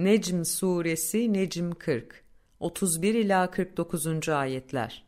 Necm 0.00 0.44
suresi 0.44 1.32
Necm 1.32 1.70
40 1.70 2.24
31 2.60 3.14
ila 3.14 3.50
49. 3.50 4.28
ayetler. 4.28 5.04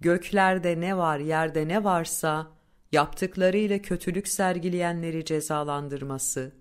Göklerde 0.00 0.80
ne 0.80 0.96
var, 0.96 1.18
yerde 1.18 1.68
ne 1.68 1.84
varsa 1.84 2.50
yaptıklarıyla 2.92 3.82
kötülük 3.82 4.28
sergileyenleri 4.28 5.24
cezalandırması, 5.24 6.52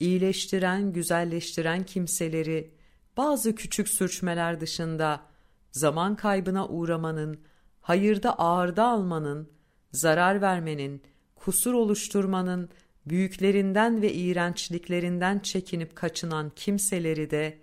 iyileştiren, 0.00 0.92
güzelleştiren 0.92 1.84
kimseleri 1.84 2.70
bazı 3.16 3.54
küçük 3.54 3.88
sürçmeler 3.88 4.60
dışında 4.60 5.20
zaman 5.72 6.16
kaybına 6.16 6.68
uğramanın, 6.68 7.40
hayırda 7.80 8.38
ağırda 8.38 8.84
almanın, 8.84 9.50
zarar 9.92 10.40
vermenin, 10.40 11.02
kusur 11.36 11.74
oluşturmanın, 11.74 12.68
büyüklerinden 13.06 14.02
ve 14.02 14.12
iğrençliklerinden 14.12 15.38
çekinip 15.38 15.96
kaçınan 15.96 16.52
kimseleri 16.56 17.30
de 17.30 17.58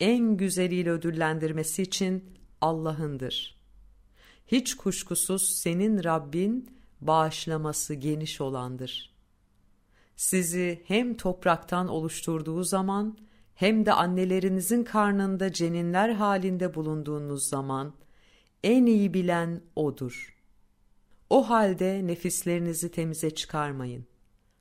en 0.00 0.36
güzeliyle 0.36 0.90
ödüllendirmesi 0.90 1.82
için 1.82 2.24
Allah'ındır. 2.60 3.56
Hiç 4.46 4.74
kuşkusuz 4.74 5.50
senin 5.50 6.04
Rabbin 6.04 6.70
bağışlaması 7.00 7.94
geniş 7.94 8.40
olandır. 8.40 9.14
Sizi 10.16 10.82
hem 10.86 11.16
topraktan 11.16 11.88
oluşturduğu 11.88 12.64
zaman 12.64 13.18
hem 13.54 13.86
de 13.86 13.92
annelerinizin 13.92 14.84
karnında 14.84 15.52
ceninler 15.52 16.08
halinde 16.08 16.74
bulunduğunuz 16.74 17.48
zaman 17.48 17.94
en 18.62 18.86
iyi 18.86 19.14
bilen 19.14 19.60
O'dur. 19.76 20.34
O 21.30 21.48
halde 21.50 22.06
nefislerinizi 22.06 22.90
temize 22.90 23.30
çıkarmayın. 23.30 24.06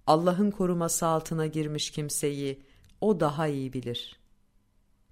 Allah'ın 0.07 0.51
koruması 0.51 1.05
altına 1.05 1.47
girmiş 1.47 1.91
kimseyi 1.91 2.63
O 3.01 3.19
daha 3.19 3.47
iyi 3.47 3.73
bilir. 3.73 4.19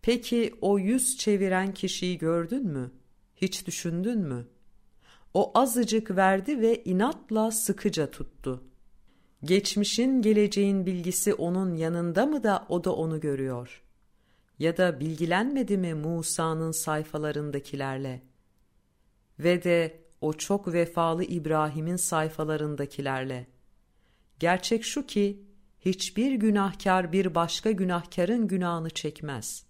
Peki 0.02 0.56
o 0.62 0.80
yüz 0.80 1.18
çeviren 1.18 1.74
kişiyi 1.74 2.18
gördün 2.18 2.68
mü? 2.68 2.92
Hiç 3.36 3.68
düşündün 3.68 4.20
mü? 4.20 4.48
O 5.34 5.52
azıcık 5.56 6.16
verdi 6.16 6.62
ve 6.62 6.84
inatla 6.84 7.52
sıkıca 7.52 8.12
tuttu. 8.12 8.64
Geçmişin 9.44 10.22
geleceğin 10.22 10.86
bilgisi 10.86 11.34
onun 11.34 11.76
yanında 11.76 12.26
mı 12.26 12.44
da 12.44 12.66
o 12.70 12.84
da 12.84 12.96
onu 12.96 13.20
görüyor? 13.20 13.84
Ya 14.60 14.78
da 14.78 15.00
bilgilenmedi 15.00 15.78
mi 15.78 15.94
Musa'nın 15.94 16.72
sayfalarındakilerle? 16.72 18.22
Ve 19.40 19.64
de 19.64 20.00
o 20.22 20.34
çok 20.34 20.74
vefalı 20.74 21.24
İbrahim'in 21.24 21.96
sayfalarındakilerle. 21.96 23.48
Gerçek 24.42 24.84
şu 24.84 25.06
ki, 25.06 25.44
hiçbir 25.80 26.32
günahkar 26.32 27.12
bir 27.12 27.36
başka 27.36 27.72
günahkarın 27.72 28.48
günahını 28.48 28.90
çekmez. 28.90 29.66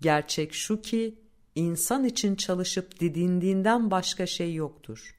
Gerçek 0.00 0.54
şu 0.54 0.82
ki, 0.82 1.18
insan 1.54 2.04
için 2.04 2.36
çalışıp 2.36 3.00
didindiğinden 3.00 3.90
başka 3.90 4.26
şey 4.26 4.54
yoktur. 4.54 5.16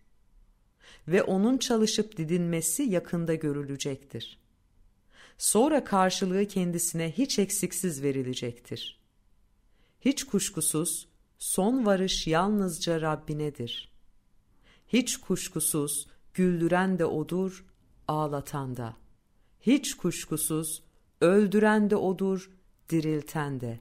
Ve 1.08 1.24
onun 1.24 1.58
çalışıp 1.58 2.18
didinmesi 2.18 2.84
yakında 2.84 3.36
görülecektir. 3.36 4.40
Sonra 5.38 5.84
karşılığı 5.84 6.46
kendisine 6.48 7.12
hiç 7.12 7.40
eksiksiz 7.40 8.04
verilecektir. 8.04 9.00
Hiç 10.02 10.24
kuşkusuz 10.24 11.08
son 11.38 11.86
varış 11.86 12.28
yalnızca 12.28 13.02
Rabbinedir. 13.02 13.92
Hiç 14.88 15.18
kuşkusuz 15.18 16.08
güldüren 16.34 17.00
de 17.00 17.06
odur, 17.06 17.69
ağlatan 18.10 18.78
da. 18.78 18.96
Hiç 19.62 19.98
kuşkusuz 19.98 20.84
öldüren 21.22 21.90
de 21.90 21.96
odur, 21.96 22.52
dirilten 22.90 23.62
de. 23.62 23.80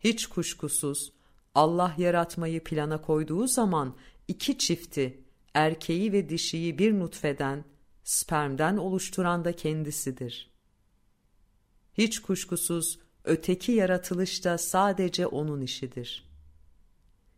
Hiç 0.00 0.26
kuşkusuz 0.26 1.12
Allah 1.54 1.94
yaratmayı 1.98 2.64
plana 2.64 3.02
koyduğu 3.02 3.46
zaman 3.46 3.96
iki 4.28 4.58
çifti, 4.58 5.20
erkeği 5.54 6.12
ve 6.12 6.28
dişiyi 6.28 6.78
bir 6.78 6.98
nutfeden, 6.98 7.64
spermden 8.04 8.76
oluşturan 8.76 9.44
da 9.44 9.56
kendisidir. 9.56 10.50
Hiç 11.94 12.18
kuşkusuz 12.18 12.98
öteki 13.24 13.72
yaratılış 13.72 14.44
da 14.44 14.58
sadece 14.58 15.26
onun 15.26 15.60
işidir. 15.60 16.28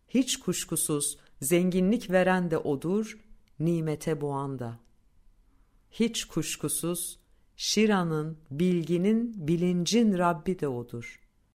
Hiç 0.09 0.41
kuşkusuz 0.41 1.19
zenginlik 1.43 2.11
veren 2.11 2.51
de 2.51 2.59
odur, 2.59 3.19
nimete 3.61 4.21
boğan 4.21 4.59
da. 4.59 4.85
Hiç 5.95 6.25
kuşkusuz 6.25 7.19
Şira'nın, 7.57 8.39
bilginin, 8.51 9.49
bilincin 9.49 10.19
Rabbi 10.19 10.61
de 10.61 10.69
odur. 10.69 11.21